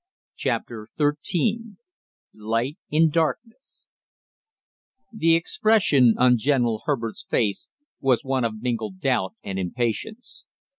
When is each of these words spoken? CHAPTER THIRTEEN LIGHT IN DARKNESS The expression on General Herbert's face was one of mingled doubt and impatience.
CHAPTER 0.35 0.87
THIRTEEN 0.97 1.77
LIGHT 2.33 2.79
IN 2.89 3.11
DARKNESS 3.11 3.85
The 5.13 5.35
expression 5.35 6.15
on 6.17 6.39
General 6.39 6.81
Herbert's 6.85 7.23
face 7.29 7.69
was 7.99 8.23
one 8.23 8.43
of 8.43 8.63
mingled 8.63 8.99
doubt 8.99 9.35
and 9.43 9.59
impatience. 9.59 10.47